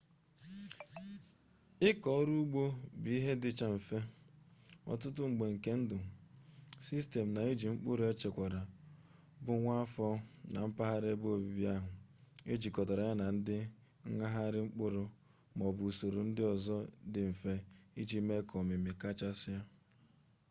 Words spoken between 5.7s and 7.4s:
ndụ sistem